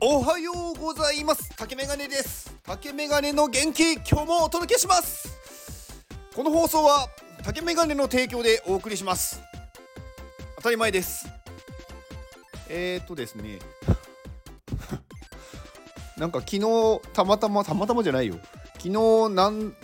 [0.00, 1.50] おはようございます。
[1.56, 2.56] 竹メガネです。
[2.62, 5.28] 竹メガネの元気今日もお届けします。
[6.36, 7.08] この放送は
[7.42, 9.42] 竹メガネの提供でお送りします。
[10.54, 11.28] 当たり前です。
[12.68, 13.58] えー、っとですね。
[16.16, 18.36] なんか昨日たまたまたまたまじゃないよ。
[18.74, 19.74] 昨日なん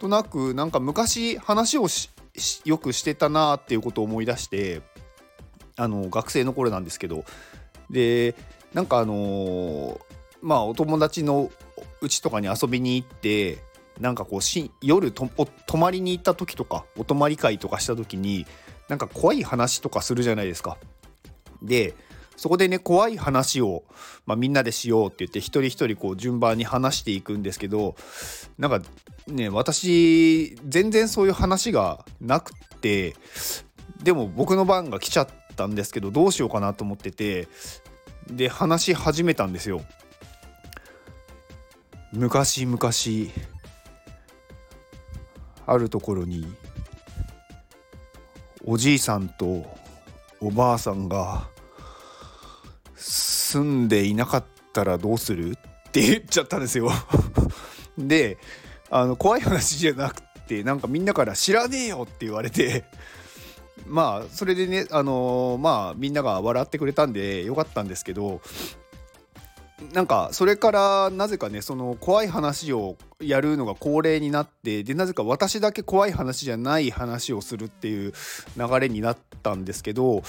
[0.00, 1.86] となくなんか昔話を
[2.64, 4.80] よくしてたなっていうことを思い出して
[5.76, 7.26] あの学生の頃なんですけど。
[7.90, 8.34] で
[8.74, 10.00] なんかあのー、
[10.40, 11.50] まあお友達の
[12.00, 13.58] うちとかに遊びに行って
[14.00, 15.28] なんかこうし夜と
[15.66, 18.46] 泊まりに行った時とかお泊まり会とかした時に
[18.88, 20.76] なんか怖い話とかするじゃないですか。
[21.62, 21.94] で
[22.36, 23.84] そこでね怖い話を、
[24.26, 27.94] まあ、みんなでしようって言って一人一人こう順番に話していくんですけど
[28.58, 28.82] なんか
[29.28, 33.14] ね私全然そういう話がなくて
[34.02, 37.46] でも僕の番が来ちゃったんですけどどうしようかなと思ってて
[38.30, 39.82] で話し始めたんですよ。
[42.12, 42.78] 昔々
[45.66, 46.46] あるところに
[48.64, 49.64] おじいさんと
[50.40, 51.48] おばあさんが
[52.96, 55.52] 住んでいなかったらどうする？
[55.52, 56.90] って言っちゃったんですよ。
[57.98, 58.38] で
[58.90, 62.84] あの怖い話じゃなくてなんかみんなから「知らねえよ」って言われて。
[63.86, 68.40] まあそれでねあのー、まあみんなが笑ってくれたんでよかったんですけど
[69.92, 78.12] なんかそれからなぜかねその怖い話をやるのが恒例になってでなぜか私だけ怖い話じゃない話をするっていう
[78.56, 80.22] 流れになったんですけど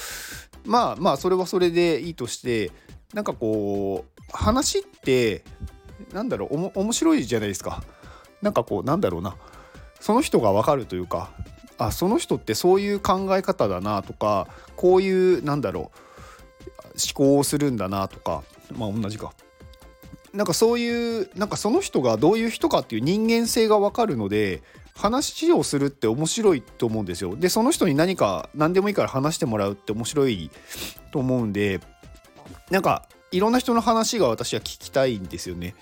[0.65, 2.71] まあまあそれはそれでいいとして
[3.13, 5.43] なんかこう話って
[6.11, 7.83] なんだろうおも面白いじゃないですか。
[8.41, 9.37] なんかこうなんだろうな
[10.01, 11.31] その人がわかるというか
[11.77, 18.43] あその人ってそういう考え方だなとかこういうなんだろう思考をするんだなとか
[18.75, 19.33] まあ同じか
[20.33, 24.61] なんかそういうなんかその人がどういう人かっていう人間性が分かるので
[24.95, 27.35] 話をするって面白いと思うんですよ。
[27.35, 30.51] でその人に何か何でもいいから話してもらうって面白い
[31.11, 31.79] と思うんで
[32.69, 35.75] なんかいろんな人の話が私は聞きたいんですよね。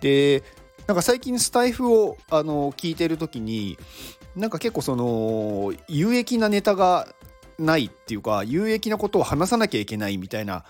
[0.00, 0.42] で
[0.86, 3.78] なんか最近スタイフをあの聞いてる時に
[4.36, 7.08] なんか結構その有益なネタが
[7.58, 10.64] ないっていうか有益なことを話さなきゃいけないみたいな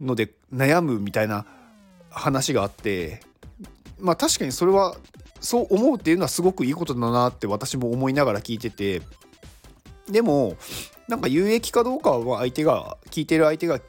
[0.00, 1.46] ので悩むみたいな
[2.10, 3.20] 話があって
[3.98, 4.96] まあ確かにそれは
[5.40, 9.02] そう思うっていうのはすごくいいことだなって私も思いながら聞いてて
[10.08, 10.56] でも
[11.08, 13.80] なんか有益かどうかは相手が聞いてる相手が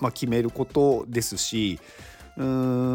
[0.00, 1.78] まあ決めることですし
[2.36, 2.44] うー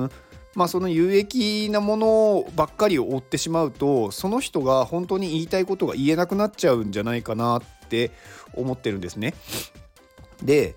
[0.06, 0.12] ん
[0.56, 8.12] まあその有益なものばっかりを追ってしまうとその人が本当に言いたいことが言えなくなっちゃうんじゃないかなって
[8.54, 9.34] 思ってるんですね。
[10.44, 10.76] で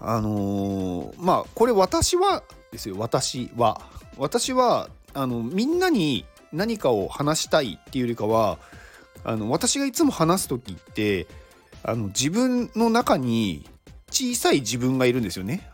[0.00, 3.80] あのー、まあこれ私はですよ私は。
[4.16, 8.58] 私はあのみんなに何かを話したいっていうよりかは
[9.24, 11.26] あの私がいつも話す時って
[11.82, 13.66] あの自分の中に
[14.10, 15.70] 小さい自分がいるんですよね。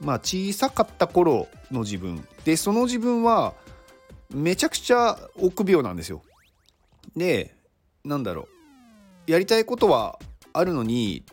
[0.00, 3.54] まあ小さかった頃の自分でその自分は
[4.32, 6.22] めちゃくちゃ臆病なんですよ。
[7.16, 7.54] で
[8.04, 8.48] なんだろ
[9.26, 10.18] うやりたいことは
[10.52, 11.24] あるのに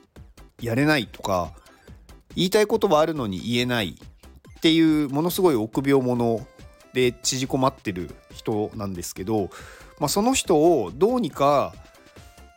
[0.62, 1.54] やれないとか
[2.36, 3.96] 言いたいことはあるのに言えない
[4.58, 6.46] っていうものすごい臆病者
[6.94, 9.50] で縮こまってる人なんですけど、
[10.00, 11.74] まあ、その人をどうにか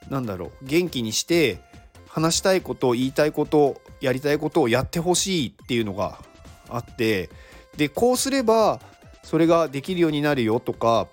[0.08, 1.60] なんだろう元気にして
[2.10, 6.18] 話したいこと言いたいことやりたいことをやってほしいっていうのが
[6.68, 7.30] あって
[7.76, 8.80] でこうすれば
[9.22, 11.06] それができるようになるよとか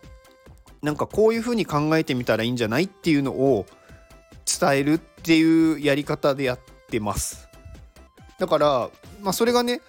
[0.81, 3.65] なんかこういうふうに考えてみたらいいんじゃないっていうのを
[4.59, 6.59] 伝えるっていうやり方でやっ
[6.89, 7.47] てます。
[8.39, 8.89] だから
[9.21, 9.81] まあそれがね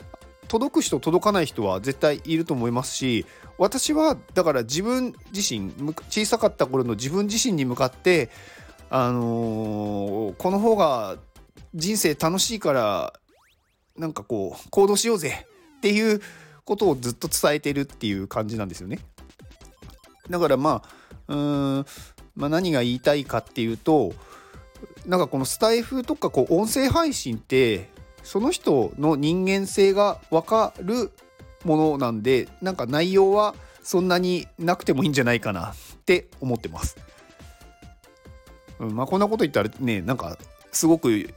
[0.48, 3.26] 届く人届かない人は絶対いると思いますし
[3.58, 5.72] 私はだから自分自身
[6.08, 8.30] 小さかった頃の自分自身に向かって
[8.90, 11.16] あのー、この方が
[11.74, 13.12] 人生楽しいから
[13.96, 15.46] なんかこう行動しようぜ
[15.78, 16.20] っていう
[16.64, 19.00] ことをずっと伝えてるっていう感じなんですよね。
[20.30, 21.86] だからまあうーん、
[22.36, 24.12] まあ、何が言いたいかっていうと
[25.06, 27.88] なんかこのスタイフとかこう音声配信って
[28.22, 31.10] その人の人間性が分かる
[31.64, 35.74] ものなんでなんか内容はそんなになくてもいいんじゃないかなっ
[36.04, 36.96] て思ってます。
[38.80, 40.38] うん、まあこんなこと言ったらねなんか
[40.72, 41.28] すごく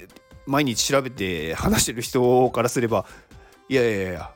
[0.45, 3.05] 毎日調べて話してる人からすれば
[3.69, 4.31] いやいやいや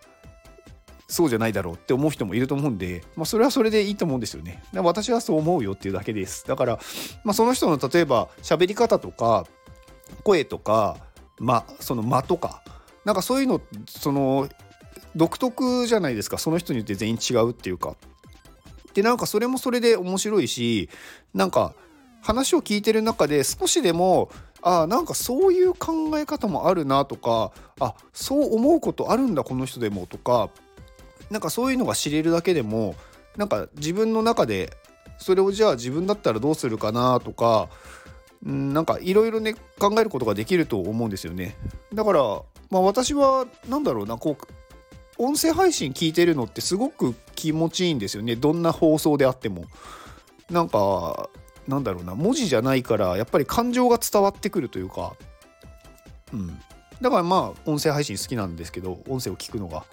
[1.07, 4.63] そうじゃないだろうって思う人もいると思うんで、まあ、それはそれでいいと思うんですよね。
[4.73, 6.47] 私はそう思うよっていうだけです。
[6.47, 6.79] だから、
[7.23, 9.45] まあ、その人の例えば喋り方とか
[10.23, 10.97] 声とか
[11.39, 12.63] 間その間とか
[13.03, 14.49] なんかそういうのその
[15.15, 17.95] 独特じゃないですかその人によって全員違うっていうか。
[18.95, 20.89] でなんかそれもそれで面白いし
[21.33, 21.75] なんか
[22.25, 24.31] 話を聞いてる中で少しでも
[24.63, 30.49] あなんかそういう考え方もあるなとかあそう思うことあるんだこの人でもとか
[31.29, 32.95] なんかそういうのが知れるだけでも
[33.37, 34.75] なんか自分の中で
[35.19, 37.69] それをじゃあ自分だったらどうするかなとか
[38.43, 41.55] んなんかいろいろね考えることができると思うんですよね。
[41.93, 42.21] だから
[42.71, 48.35] まあ私は何だろうなこう音声配信聞いてるのってすごく気持ちいいんですよね。
[48.35, 49.65] どんな放送であっても。
[50.49, 51.29] なんか
[51.67, 55.15] なんだろうな文字じゃないからやっぱり感情が伝わってくるというか。
[56.33, 56.59] うん。
[57.01, 59.83] だからまあ音声配信好きなんですけど音声を聞くのが。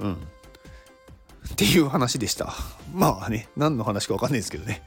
[0.00, 0.14] うん。
[0.14, 2.54] っていう話でした。
[2.94, 4.82] まあね何の話か分かんないですけどね。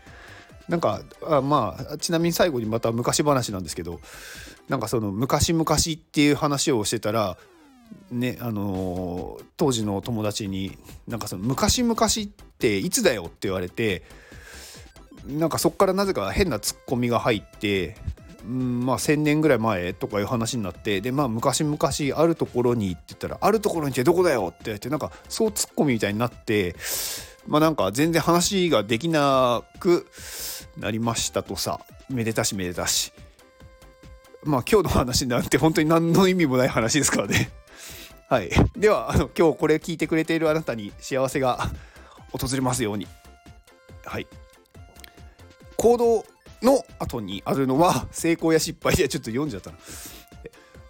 [0.68, 4.02] なんかあまあちなみに最後にまた昔話なんですけど
[4.68, 7.38] なんかその昔々っていう話をしてたら
[8.12, 12.08] ねあのー、当時の友達になんかその昔々っ
[12.60, 14.04] ていつだよって言われて
[15.28, 17.96] なんかそこからなぜか変なツッコミが入って
[18.46, 21.78] うんまあ1,000年ぐらい前とかいう話になってでまあ昔々
[22.16, 26.76] あるところに行ってたら「あるところにってどこだよ!」って言ってなんかそうツッコミみたいになって
[27.48, 30.08] まあなんか全然話ができなく
[30.78, 31.80] なりましたとさ。
[32.10, 33.12] めでたしめでたし。
[34.44, 37.52] まあ今日の話なんて 本当に何の意味もない話ですからね。
[38.30, 38.50] はい。
[38.76, 41.70] ではあの今日これ聞いてくれているあなたに幸せが
[42.32, 43.08] 訪れますように。
[44.06, 44.28] はい。
[45.78, 46.26] 行動
[46.62, 49.78] の後にあるのは 成功や失敗でちょっと読んじゃったな。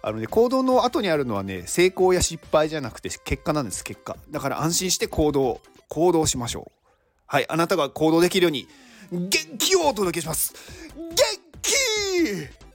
[0.00, 4.16] あのね、行動の後にあるのはね成功や失敗じゃなくて結果なんです結果。
[4.30, 6.72] だから安心して行動行動しましょう。
[7.26, 8.68] はいあなたが行動できるように
[9.10, 10.54] 元気をお届けします。
[10.96, 11.16] 元
[11.62, 12.67] 気！